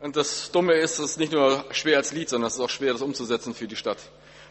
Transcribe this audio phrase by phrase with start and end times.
[0.00, 2.70] Und das Dumme ist, es ist nicht nur schwer als Lied, sondern es ist auch
[2.70, 3.98] schwer, das umzusetzen für die Stadt.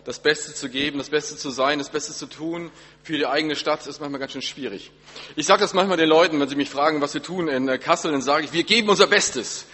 [0.03, 2.71] Das Beste zu geben, das Beste zu sein, das Beste zu tun
[3.03, 4.91] für die eigene Stadt ist manchmal ganz schön schwierig.
[5.35, 7.77] Ich sage das manchmal den Leuten, wenn sie mich fragen, was wir tun in äh,
[7.77, 9.65] Kassel, dann sage ich, wir geben unser Bestes.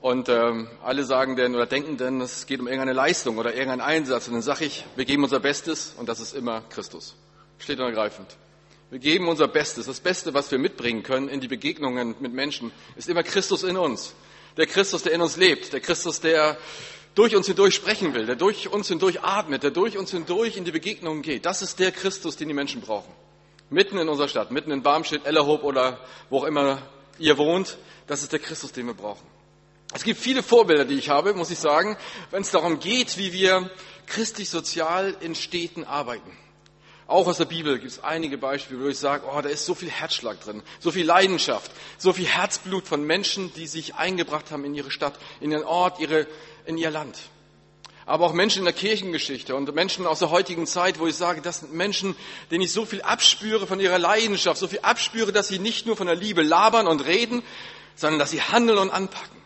[0.00, 3.82] Und ähm, alle sagen denn oder denken denn, es geht um irgendeine Leistung oder irgendeinen
[3.82, 4.28] Einsatz.
[4.28, 7.14] Und dann sage ich, wir geben unser Bestes und das ist immer Christus.
[7.58, 8.36] Steht und ergreifend.
[8.88, 9.86] Wir geben unser Bestes.
[9.86, 13.76] Das Beste, was wir mitbringen können in die Begegnungen mit Menschen, ist immer Christus in
[13.76, 14.14] uns.
[14.56, 15.72] Der Christus, der in uns lebt.
[15.72, 16.58] Der Christus, der
[17.14, 20.64] durch uns hindurch sprechen will, der durch uns hindurch atmet, der durch uns hindurch in
[20.64, 21.44] die Begegnungen geht.
[21.46, 23.12] Das ist der Christus, den die Menschen brauchen.
[23.68, 26.82] Mitten in unserer Stadt, mitten in Barmstedt, Ellerhoop oder wo auch immer
[27.18, 29.26] ihr wohnt, das ist der Christus, den wir brauchen.
[29.92, 31.96] Es gibt viele Vorbilder, die ich habe, muss ich sagen,
[32.30, 33.70] wenn es darum geht, wie wir
[34.06, 36.30] christlich sozial in Städten arbeiten.
[37.10, 39.74] Auch aus der Bibel gibt es einige Beispiele, wo ich sage, oh, da ist so
[39.74, 44.64] viel Herzschlag drin, so viel Leidenschaft, so viel Herzblut von Menschen, die sich eingebracht haben
[44.64, 46.28] in ihre Stadt, in ihren Ort, ihre,
[46.66, 47.18] in ihr Land.
[48.06, 51.40] Aber auch Menschen in der Kirchengeschichte und Menschen aus der heutigen Zeit, wo ich sage,
[51.42, 52.14] das sind Menschen,
[52.52, 55.96] denen ich so viel abspüre von ihrer Leidenschaft, so viel abspüre, dass sie nicht nur
[55.96, 57.42] von der Liebe labern und reden,
[57.96, 59.42] sondern dass sie handeln und anpacken.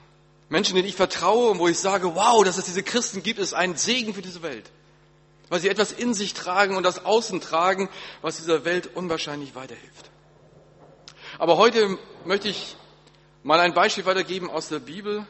[0.50, 3.54] Menschen, denen ich vertraue und wo ich sage, wow, dass es diese Christen gibt, ist
[3.54, 4.70] ein Segen für diese Welt
[5.54, 7.88] weil sie etwas in sich tragen und das Außen tragen,
[8.22, 10.10] was dieser Welt unwahrscheinlich weiterhilft.
[11.38, 12.74] Aber heute möchte ich
[13.44, 15.28] mal ein Beispiel weitergeben aus der Bibel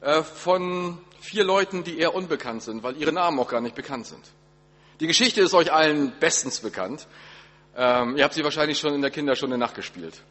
[0.00, 4.06] äh, von vier Leuten, die eher unbekannt sind, weil ihre Namen auch gar nicht bekannt
[4.06, 4.24] sind.
[5.00, 7.06] Die Geschichte ist euch allen bestens bekannt.
[7.76, 10.22] Ähm, ihr habt sie wahrscheinlich schon in der Kinderstunde nachgespielt.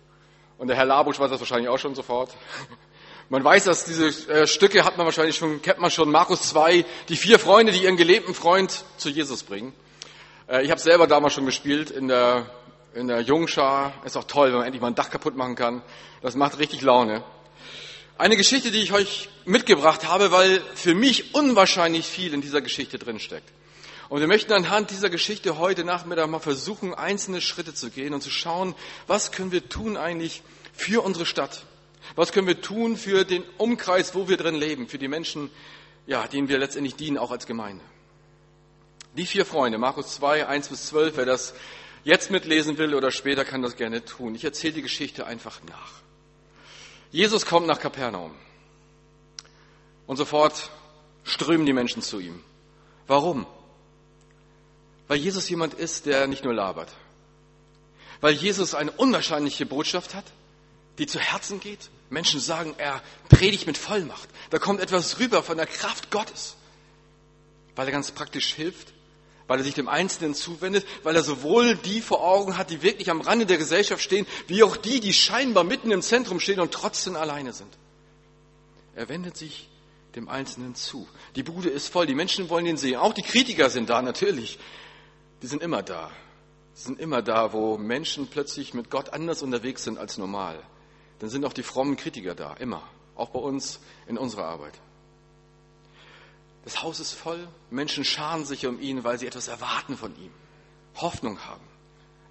[0.57, 2.35] Und der Herr Labusch weiß das wahrscheinlich auch schon sofort.
[3.29, 6.85] Man weiß, dass diese äh, Stücke hat man wahrscheinlich schon, kennt man schon, Markus 2,
[7.09, 9.73] die vier Freunde, die ihren gelebten Freund zu Jesus bringen.
[10.47, 12.49] Äh, ich habe selber damals schon gespielt in der,
[12.93, 13.93] in der Jungschar.
[14.05, 15.81] Ist auch toll, wenn man endlich mal ein Dach kaputt machen kann.
[16.21, 17.21] Das macht richtig Laune.
[18.17, 22.97] Eine Geschichte, die ich euch mitgebracht habe, weil für mich unwahrscheinlich viel in dieser Geschichte
[22.97, 23.51] drinsteckt.
[24.07, 28.21] Und wir möchten anhand dieser Geschichte heute Nachmittag mal versuchen, einzelne Schritte zu gehen und
[28.21, 28.73] zu schauen,
[29.05, 31.63] was können wir tun eigentlich für unsere Stadt,
[32.15, 35.49] was können wir tun für den Umkreis, wo wir drin leben, für die Menschen,
[36.05, 37.83] ja, denen wir letztendlich dienen, auch als Gemeinde?
[39.15, 41.53] Die vier Freunde, Markus 2, 1 bis 12, wer das
[42.03, 44.35] jetzt mitlesen will oder später, kann das gerne tun.
[44.35, 45.91] Ich erzähle die Geschichte einfach nach.
[47.11, 48.33] Jesus kommt nach Kapernaum
[50.05, 50.69] und sofort
[51.23, 52.43] strömen die Menschen zu ihm.
[53.07, 53.45] Warum?
[55.07, 56.91] Weil Jesus jemand ist, der nicht nur labert.
[58.19, 60.25] Weil Jesus eine unwahrscheinliche Botschaft hat,
[60.97, 64.29] die zu Herzen geht, Menschen sagen, er predigt mit Vollmacht.
[64.49, 66.55] Da kommt etwas rüber von der Kraft Gottes,
[67.75, 68.93] weil er ganz praktisch hilft,
[69.47, 73.09] weil er sich dem Einzelnen zuwendet, weil er sowohl die vor Augen hat, die wirklich
[73.09, 76.73] am Rande der Gesellschaft stehen, wie auch die, die scheinbar mitten im Zentrum stehen und
[76.73, 77.77] trotzdem alleine sind.
[78.95, 79.69] Er wendet sich
[80.15, 81.07] dem Einzelnen zu.
[81.35, 82.97] Die Bude ist voll, die Menschen wollen ihn sehen.
[82.97, 84.57] Auch die Kritiker sind da, natürlich.
[85.43, 86.09] Die sind immer da.
[86.73, 90.63] Sie sind immer da, wo Menschen plötzlich mit Gott anders unterwegs sind als normal
[91.19, 92.83] dann sind auch die frommen Kritiker da, immer,
[93.15, 94.73] auch bei uns in unserer Arbeit.
[96.63, 100.31] Das Haus ist voll, Menschen scharen sich um ihn, weil sie etwas erwarten von ihm,
[100.95, 101.63] Hoffnung haben.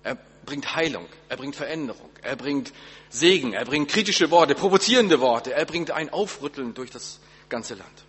[0.03, 2.73] Er bringt Heilung, er bringt Veränderung, er bringt
[3.09, 7.19] Segen, er bringt kritische Worte, provozierende Worte, er bringt ein Aufrütteln durch das
[7.49, 8.05] ganze Land.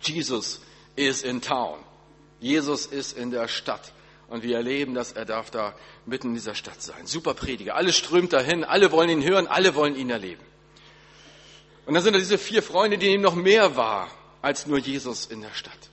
[0.00, 0.60] Jesus
[0.96, 1.78] is in town.
[2.40, 3.92] Jesus ist in der Stadt.
[4.30, 5.74] Und wir erleben dass er darf da
[6.06, 7.06] mitten in dieser Stadt sein.
[7.06, 7.74] Super Prediger.
[7.74, 8.64] Alles strömt dahin.
[8.64, 9.46] Alle wollen ihn hören.
[9.48, 10.42] Alle wollen ihn erleben.
[11.84, 14.08] Und dann sind da diese vier Freunde, die ihm noch mehr war
[14.40, 15.90] als nur Jesus in der Stadt.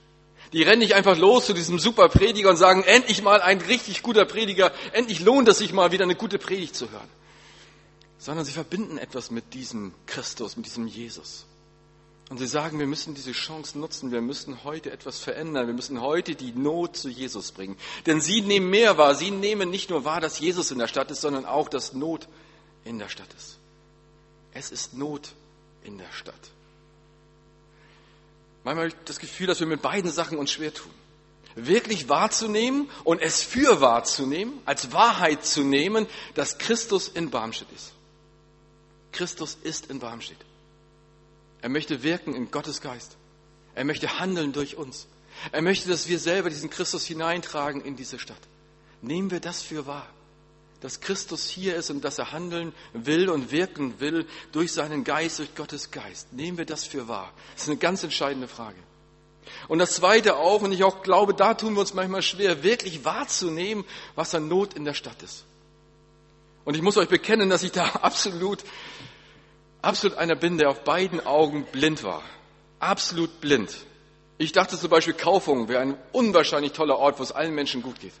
[0.52, 4.02] Die rennen nicht einfach los zu diesem super Prediger und sagen, endlich mal ein richtig
[4.02, 4.72] guter Prediger.
[4.92, 7.08] Endlich lohnt es sich mal wieder eine gute Predigt zu hören.
[8.18, 11.44] Sondern sie verbinden etwas mit diesem Christus, mit diesem Jesus.
[12.28, 16.02] Und sie sagen, wir müssen diese Chance nutzen, wir müssen heute etwas verändern, wir müssen
[16.02, 17.76] heute die Not zu Jesus bringen.
[18.04, 21.10] Denn sie nehmen mehr wahr, sie nehmen nicht nur wahr, dass Jesus in der Stadt
[21.10, 22.28] ist, sondern auch, dass Not
[22.84, 23.58] in der Stadt ist.
[24.52, 25.32] Es ist Not
[25.84, 26.34] in der Stadt.
[28.62, 30.90] Manchmal habe ich das Gefühl, dass wir mit beiden Sachen uns schwer tun.
[31.54, 37.92] Wirklich wahrzunehmen und es für wahrzunehmen, als Wahrheit zu nehmen, dass Christus in Barmstedt ist.
[39.12, 40.38] Christus ist in Barmstedt.
[41.62, 43.16] Er möchte wirken in Gottes Geist.
[43.74, 45.06] Er möchte handeln durch uns.
[45.52, 48.40] Er möchte, dass wir selber diesen Christus hineintragen in diese Stadt.
[49.02, 50.08] Nehmen wir das für wahr,
[50.80, 55.38] dass Christus hier ist und dass er handeln will und wirken will durch seinen Geist,
[55.38, 56.32] durch Gottes Geist.
[56.32, 57.32] Nehmen wir das für wahr.
[57.54, 58.78] Das ist eine ganz entscheidende Frage.
[59.66, 63.04] Und das Zweite auch, und ich auch glaube, da tun wir uns manchmal schwer, wirklich
[63.04, 63.84] wahrzunehmen,
[64.14, 65.44] was an Not in der Stadt ist.
[66.64, 68.64] Und ich muss euch bekennen, dass ich da absolut
[69.82, 72.22] absolut einer bin, der auf beiden Augen blind war.
[72.80, 73.74] Absolut blind.
[74.38, 77.98] Ich dachte zum Beispiel, Kaufung wäre ein unwahrscheinlich toller Ort, wo es allen Menschen gut
[78.00, 78.12] geht.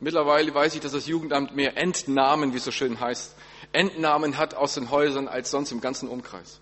[0.00, 3.34] Mittlerweile weiß ich, dass das Jugendamt mehr Entnahmen, wie es so schön heißt,
[3.72, 6.60] Entnahmen hat aus den Häusern als sonst im ganzen Umkreis.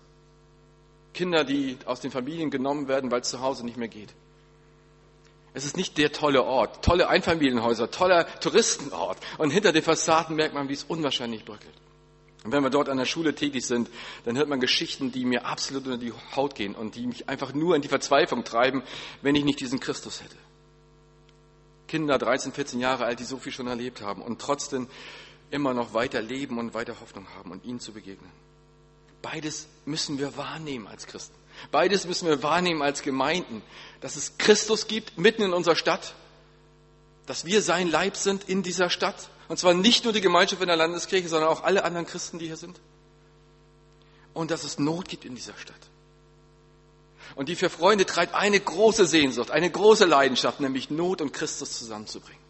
[1.13, 4.13] Kinder, die aus den Familien genommen werden, weil es zu Hause nicht mehr geht.
[5.53, 9.17] Es ist nicht der tolle Ort, tolle Einfamilienhäuser, toller Touristenort.
[9.37, 11.75] Und hinter den Fassaden merkt man, wie es unwahrscheinlich bröckelt.
[12.43, 13.89] Und wenn wir dort an der Schule tätig sind,
[14.25, 17.53] dann hört man Geschichten, die mir absolut unter die Haut gehen und die mich einfach
[17.53, 18.83] nur in die Verzweiflung treiben,
[19.21, 20.35] wenn ich nicht diesen Christus hätte.
[21.87, 24.87] Kinder, 13, 14 Jahre alt, die so viel schon erlebt haben und trotzdem
[25.51, 28.31] immer noch weiter leben und weiter Hoffnung haben und ihnen zu begegnen.
[29.21, 31.35] Beides müssen wir wahrnehmen als Christen.
[31.71, 33.61] Beides müssen wir wahrnehmen als Gemeinden,
[34.01, 36.15] dass es Christus gibt mitten in unserer Stadt,
[37.25, 40.67] dass wir sein Leib sind in dieser Stadt und zwar nicht nur die Gemeinschaft in
[40.67, 42.79] der Landeskirche, sondern auch alle anderen Christen, die hier sind.
[44.33, 45.75] Und dass es Not gibt in dieser Stadt.
[47.35, 51.77] Und die vier Freunde treibt eine große Sehnsucht, eine große Leidenschaft, nämlich Not und Christus
[51.77, 52.41] zusammenzubringen.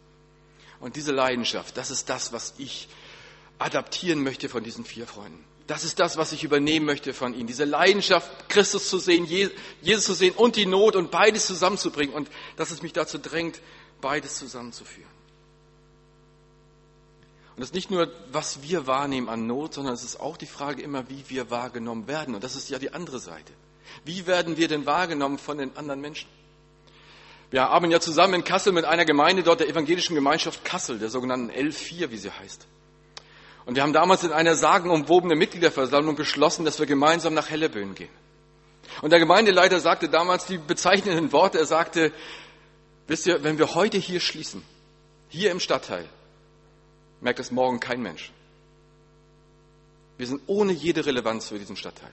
[0.80, 2.88] Und diese Leidenschaft, das ist das, was ich
[3.58, 5.44] adaptieren möchte von diesen vier Freunden.
[5.66, 7.46] Das ist das, was ich übernehmen möchte von ihnen.
[7.46, 12.14] Diese Leidenschaft, Christus zu sehen, Jesus zu sehen und die Not und beides zusammenzubringen.
[12.14, 13.60] Und dass es mich dazu drängt,
[14.00, 15.13] beides zusammenzuführen.
[17.56, 20.46] Und das ist nicht nur, was wir wahrnehmen an Not, sondern es ist auch die
[20.46, 22.34] Frage immer, wie wir wahrgenommen werden.
[22.34, 23.52] Und das ist ja die andere Seite.
[24.04, 26.28] Wie werden wir denn wahrgenommen von den anderen Menschen?
[27.50, 31.10] Wir arbeiten ja zusammen in Kassel mit einer Gemeinde dort, der evangelischen Gemeinschaft Kassel, der
[31.10, 32.66] sogenannten L4, wie sie heißt.
[33.66, 38.10] Und wir haben damals in einer sagenumwobenen Mitgliederversammlung beschlossen, dass wir gemeinsam nach Helleböen gehen.
[39.00, 42.12] Und der Gemeindeleiter sagte damals die bezeichnenden Worte, er sagte,
[43.06, 44.62] wisst ihr, wenn wir heute hier schließen,
[45.28, 46.08] hier im Stadtteil,
[47.20, 48.32] merkt es morgen kein Mensch.
[50.16, 52.12] Wir sind ohne jede Relevanz für diesen Stadtteil.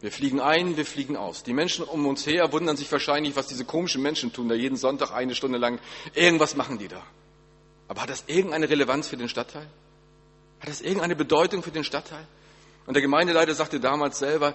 [0.00, 1.42] Wir fliegen ein, wir fliegen aus.
[1.42, 4.76] Die Menschen um uns her wundern sich wahrscheinlich, was diese komischen Menschen tun, da jeden
[4.76, 5.78] Sonntag eine Stunde lang
[6.14, 7.02] irgendwas machen die da.
[7.86, 9.66] Aber hat das irgendeine Relevanz für den Stadtteil?
[10.60, 12.26] Hat das irgendeine Bedeutung für den Stadtteil?
[12.86, 14.54] Und der Gemeindeleiter sagte damals selber,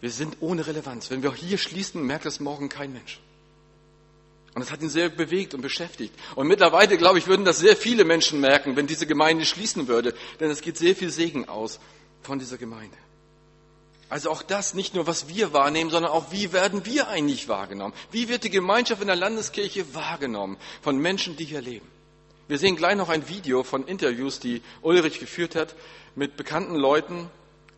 [0.00, 1.10] wir sind ohne Relevanz.
[1.10, 3.20] Wenn wir hier schließen, merkt das morgen kein Mensch.
[4.54, 6.14] Und das hat ihn sehr bewegt und beschäftigt.
[6.34, 10.14] Und mittlerweile, glaube ich, würden das sehr viele Menschen merken, wenn diese Gemeinde schließen würde.
[10.40, 11.78] Denn es geht sehr viel Segen aus
[12.22, 12.96] von dieser Gemeinde.
[14.08, 17.92] Also auch das, nicht nur was wir wahrnehmen, sondern auch wie werden wir eigentlich wahrgenommen?
[18.10, 21.86] Wie wird die Gemeinschaft in der Landeskirche wahrgenommen von Menschen, die hier leben?
[22.48, 25.76] Wir sehen gleich noch ein Video von Interviews, die Ulrich geführt hat
[26.14, 27.28] mit bekannten Leuten,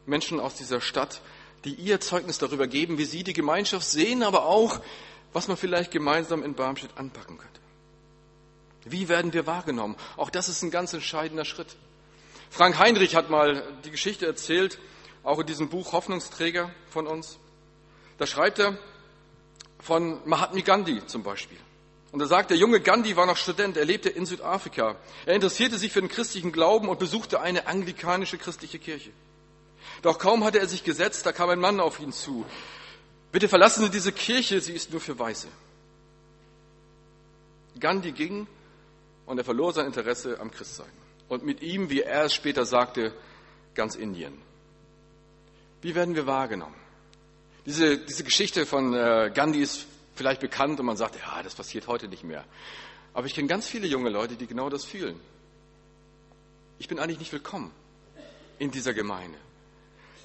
[0.07, 1.21] Menschen aus dieser Stadt,
[1.65, 4.81] die ihr Zeugnis darüber geben, wie sie die Gemeinschaft sehen, aber auch,
[5.33, 7.61] was man vielleicht gemeinsam in Barmstedt anpacken könnte.
[8.85, 9.97] Wie werden wir wahrgenommen?
[10.17, 11.77] Auch das ist ein ganz entscheidender Schritt.
[12.51, 14.79] Frank Heinrich hat mal die Geschichte erzählt,
[15.23, 17.39] auch in diesem Buch Hoffnungsträger von uns.
[18.19, 18.79] Da schreibt er
[19.81, 21.59] von Mahatma Gandhi zum Beispiel.
[22.13, 24.97] Und er sagt, der junge Gandhi war noch Student, er lebte in Südafrika.
[25.27, 29.11] Er interessierte sich für den christlichen Glauben und besuchte eine anglikanische christliche Kirche.
[30.03, 32.45] Doch kaum hatte er sich gesetzt, da kam ein Mann auf ihn zu.
[33.33, 35.49] Bitte verlassen Sie diese Kirche, sie ist nur für Weiße.
[37.79, 38.47] Gandhi ging
[39.27, 40.91] und er verlor sein Interesse am Christsein.
[41.29, 43.15] Und mit ihm, wie er es später sagte,
[43.75, 44.35] ganz Indien.
[45.81, 46.75] Wie werden wir wahrgenommen?
[47.67, 51.87] Diese, diese Geschichte von äh, Gandhi ist vielleicht bekannt und man sagt, ja, das passiert
[51.87, 52.45] heute nicht mehr.
[53.15, 55.19] Aber ich kenne ganz viele junge Leute, die genau das fühlen.
[56.79, 57.71] Ich bin eigentlich nicht willkommen
[58.59, 59.39] in dieser Gemeinde.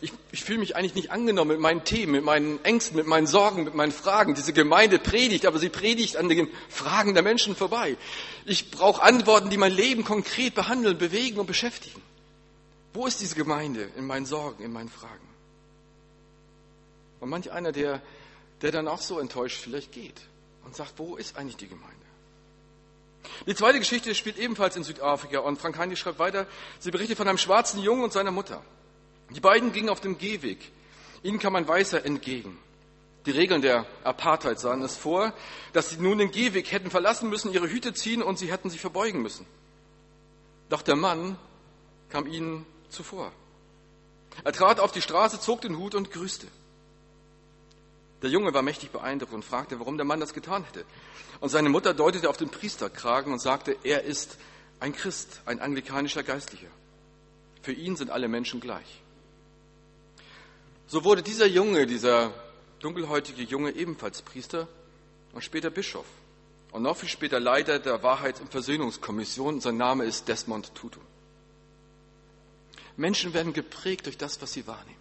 [0.06, 3.26] Ich, ich fühle mich eigentlich nicht angenommen mit meinen Themen, mit meinen Ängsten, mit meinen
[3.26, 4.36] Sorgen, mit meinen Fragen.
[4.36, 7.98] Diese Gemeinde predigt, aber sie predigt an den Fragen der Menschen vorbei.
[8.46, 12.00] Ich brauche Antworten, die mein Leben konkret behandeln, bewegen und beschäftigen.
[12.94, 15.28] Wo ist diese Gemeinde in meinen Sorgen, in meinen Fragen?
[17.20, 18.00] Und manch einer, der,
[18.62, 20.22] der dann auch so enttäuscht vielleicht geht
[20.66, 21.96] und sagt, wo ist eigentlich die Gemeinde?
[23.48, 26.46] Die zweite Geschichte spielt ebenfalls in Südafrika und Frank Heinrich schreibt weiter,
[26.78, 28.62] sie berichtet von einem schwarzen Jungen und seiner Mutter.
[29.32, 30.72] Die beiden gingen auf dem Gehweg.
[31.24, 32.58] Ihnen kam ein Weißer entgegen.
[33.26, 35.34] Die Regeln der Apartheid sahen es vor,
[35.74, 38.80] dass sie nun den Gehweg hätten verlassen müssen, ihre Hüte ziehen und sie hätten sich
[38.80, 39.48] verbeugen müssen.
[40.70, 41.38] Doch der Mann
[42.10, 43.32] kam ihnen zuvor.
[44.44, 46.48] Er trat auf die Straße, zog den Hut und grüßte.
[48.22, 50.86] Der Junge war mächtig beeindruckt und fragte, warum der Mann das getan hätte.
[51.40, 54.38] Und seine Mutter deutete auf den Priesterkragen und sagte, er ist
[54.80, 56.68] ein Christ, ein anglikanischer Geistlicher.
[57.62, 59.02] Für ihn sind alle Menschen gleich.
[60.88, 62.34] So wurde dieser Junge, dieser
[62.80, 64.68] dunkelhäutige Junge ebenfalls Priester
[65.34, 66.06] und später Bischof
[66.72, 69.62] und noch viel später Leiter der Wahrheits- und Versöhnungskommission.
[69.62, 71.00] Sein Name ist Desmond Tutu.
[72.98, 75.00] Menschen werden geprägt durch das, was sie wahrnehmen.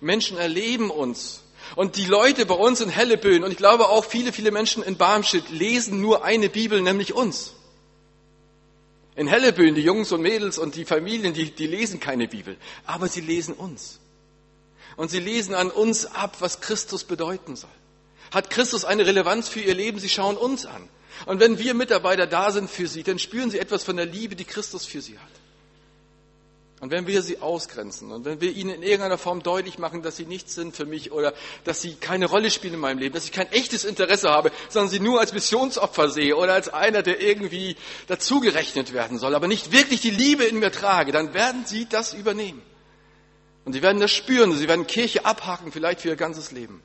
[0.00, 1.42] Menschen erleben uns.
[1.76, 4.96] Und die Leute bei uns in Helleböen und ich glaube auch viele, viele Menschen in
[4.96, 7.54] Barmstedt lesen nur eine Bibel, nämlich uns.
[9.16, 13.08] In Helleböen, die Jungs und Mädels und die Familien, die, die lesen keine Bibel, aber
[13.08, 13.98] sie lesen uns.
[14.98, 17.70] Und sie lesen an uns ab, was Christus bedeuten soll.
[18.32, 20.00] Hat Christus eine Relevanz für ihr Leben?
[20.00, 20.88] Sie schauen uns an.
[21.24, 24.34] Und wenn wir Mitarbeiter da sind für sie, dann spüren sie etwas von der Liebe,
[24.34, 25.30] die Christus für sie hat.
[26.80, 30.16] Und wenn wir sie ausgrenzen und wenn wir ihnen in irgendeiner Form deutlich machen, dass
[30.16, 33.24] sie nichts sind für mich oder dass sie keine Rolle spielen in meinem Leben, dass
[33.24, 37.20] ich kein echtes Interesse habe, sondern sie nur als Missionsopfer sehe oder als einer, der
[37.20, 37.76] irgendwie
[38.08, 42.14] dazugerechnet werden soll, aber nicht wirklich die Liebe in mir trage, dann werden sie das
[42.14, 42.62] übernehmen.
[43.68, 46.80] Und sie werden das spüren, sie werden Kirche abhaken, vielleicht für ihr ganzes Leben.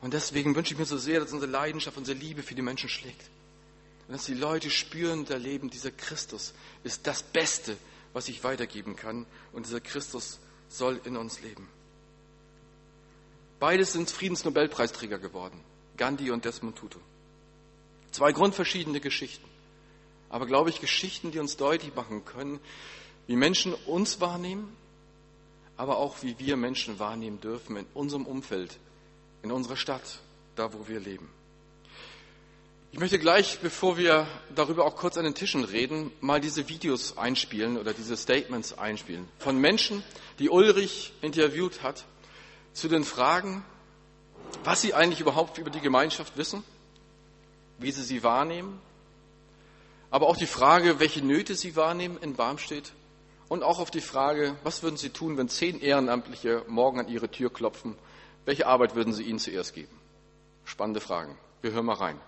[0.00, 2.88] Und deswegen wünsche ich mir so sehr, dass unsere Leidenschaft, unsere Liebe für die Menschen
[2.88, 3.28] schlägt.
[4.08, 7.76] Und dass die Leute spüren und erleben, dieser Christus ist das Beste,
[8.14, 9.26] was ich weitergeben kann.
[9.52, 10.38] Und dieser Christus
[10.70, 11.68] soll in uns leben.
[13.60, 15.60] Beides sind Friedensnobelpreisträger geworden.
[15.98, 17.00] Gandhi und Desmond Tutu.
[18.12, 19.46] Zwei grundverschiedene Geschichten.
[20.30, 22.60] Aber glaube ich, Geschichten, die uns deutlich machen können,
[23.26, 24.74] wie Menschen uns wahrnehmen,
[25.76, 28.78] aber auch wie wir Menschen wahrnehmen dürfen in unserem Umfeld,
[29.42, 30.20] in unserer Stadt,
[30.56, 31.28] da wo wir leben.
[32.92, 37.18] Ich möchte gleich, bevor wir darüber auch kurz an den Tischen reden, mal diese Videos
[37.18, 40.04] einspielen oder diese Statements einspielen von Menschen,
[40.38, 42.04] die Ulrich interviewt hat,
[42.72, 43.64] zu den Fragen,
[44.62, 46.62] was sie eigentlich überhaupt über die Gemeinschaft wissen,
[47.78, 48.80] wie sie sie wahrnehmen,
[50.12, 52.92] aber auch die Frage, welche Nöte sie wahrnehmen in Barmstedt
[53.54, 57.30] und auch auf die Frage, was würden sie tun, wenn zehn Ehrenamtliche morgen an ihre
[57.30, 57.94] Tür klopfen,
[58.46, 59.96] welche Arbeit würden sie ihnen zuerst geben?
[60.64, 61.38] Spannende Fragen.
[61.62, 62.20] Wir hören mal rein.